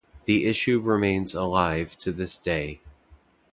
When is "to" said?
1.97-2.11